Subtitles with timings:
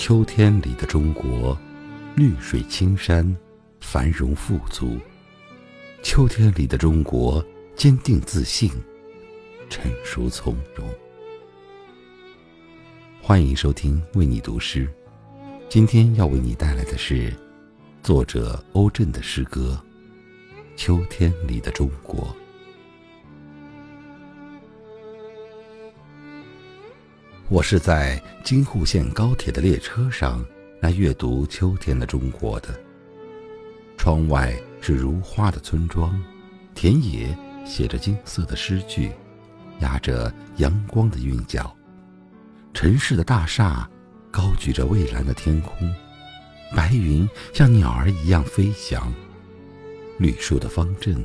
[0.00, 1.54] 秋天里的中国，
[2.16, 3.36] 绿水青山，
[3.82, 4.98] 繁荣富足。
[6.02, 7.44] 秋天里的中国，
[7.76, 8.70] 坚定自信，
[9.68, 10.88] 成熟从容。
[13.20, 14.88] 欢迎收听为你读诗，
[15.68, 17.30] 今天要为你带来的是
[18.02, 19.78] 作者欧震的诗歌
[20.80, 22.24] 《秋天里的中国》。
[27.50, 30.46] 我是在京沪线高铁的列车上
[30.78, 32.68] 来阅读秋天的中国的。
[33.98, 36.22] 窗外是如花的村庄，
[36.76, 37.36] 田野
[37.66, 39.10] 写着金色的诗句，
[39.80, 41.76] 压着阳光的韵脚。
[42.72, 43.90] 城市的大厦
[44.30, 45.92] 高举着蔚蓝的天空，
[46.76, 49.12] 白云像鸟儿一样飞翔。
[50.20, 51.16] 绿树的方阵，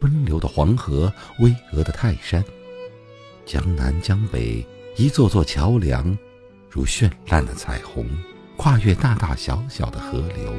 [0.00, 2.44] 奔流的黄河，巍峨的泰山，
[3.46, 4.66] 江南江北。
[4.98, 6.18] 一座座桥梁，
[6.68, 8.04] 如绚烂的彩虹，
[8.56, 10.52] 跨越大大小小的河流。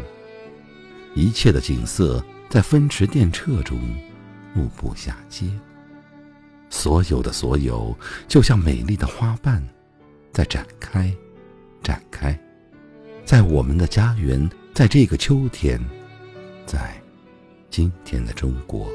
[1.13, 3.77] 一切的景色在风驰电掣中
[4.53, 5.45] 目不暇接。
[6.69, 7.93] 所有的所有，
[8.29, 9.61] 就像美丽的花瓣，
[10.31, 11.13] 在展开，
[11.83, 12.39] 展开，
[13.25, 15.77] 在我们的家园，在这个秋天，
[16.65, 16.95] 在
[17.69, 18.89] 今天的中国。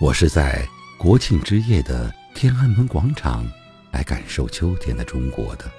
[0.00, 2.10] 我是在国庆之夜的。
[2.34, 3.46] 天安门广场，
[3.92, 5.70] 来感受秋天的中国的。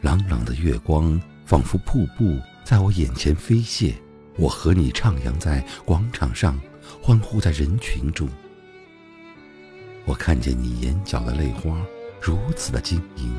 [0.00, 3.94] 朗朗的月光仿佛瀑布，在我眼前飞泻。
[4.36, 6.58] 我和你徜徉在广场上，
[7.02, 8.28] 欢呼在人群中。
[10.04, 11.84] 我看见你眼角的泪花
[12.20, 13.32] 如此的晶莹，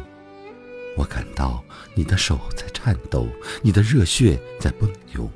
[0.95, 1.63] 我感到
[1.95, 3.27] 你的手在颤抖，
[3.61, 5.29] 你的热血在奔涌。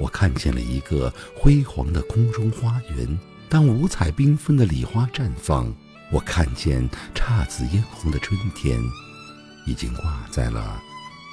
[0.00, 3.18] 我看见了一个辉煌的空中花园。
[3.52, 5.70] 当五彩缤纷的礼花绽放，
[6.10, 8.80] 我看见姹紫嫣红的春天，
[9.66, 10.80] 已经挂在了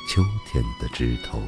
[0.09, 1.41] 秋天的枝头。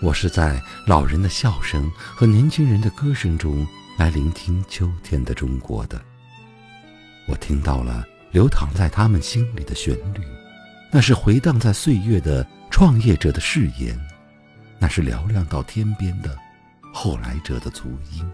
[0.00, 3.66] 我是在老人的笑声和年轻人的歌声中
[3.98, 6.00] 来聆听秋天的中国的。
[7.28, 10.22] 我听到了流淌在他们心里的旋律，
[10.90, 13.94] 那是回荡在岁月的创业者的誓言，
[14.78, 16.34] 那是嘹亮到天边的。
[16.96, 18.24] 后来者的足音。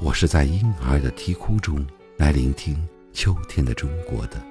[0.00, 1.86] 我是在婴儿的啼哭中
[2.18, 2.76] 来聆听
[3.12, 4.44] 秋天的中国的。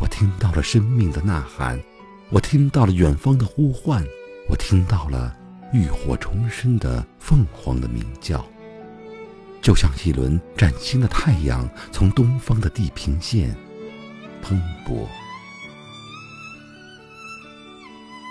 [0.00, 1.78] 我听到了生命的呐喊，
[2.30, 4.02] 我听到了远方的呼唤，
[4.48, 5.36] 我听到了
[5.74, 8.42] 浴火重生的凤凰的鸣叫。
[9.60, 13.54] 就像一轮崭新的太阳从东方的地平线
[14.40, 15.06] 喷薄。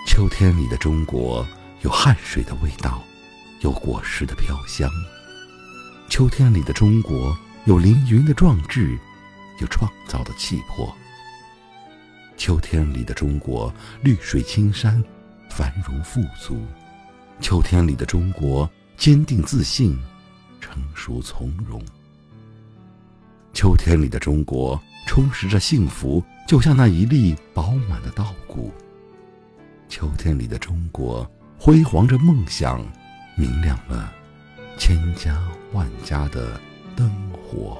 [0.08, 1.46] 秋天里的中国。
[1.82, 3.02] 有汗水的味道，
[3.60, 4.90] 有果实的飘香。
[6.10, 8.98] 秋天里的中国，有凌云的壮志，
[9.60, 10.94] 有创造的气魄。
[12.36, 15.02] 秋天里的中国，绿水青山，
[15.48, 16.60] 繁荣富足。
[17.40, 19.98] 秋天里的中国，坚定自信，
[20.60, 21.82] 成熟从容。
[23.54, 28.70] 秋天里的中国，充实着幸福，就像那一粒饱满的稻谷。
[29.88, 31.30] 秋天里的中国。
[31.62, 32.82] 辉煌着梦想，
[33.36, 34.10] 明亮了
[34.78, 35.38] 千家
[35.74, 36.58] 万家的
[36.96, 37.78] 灯火。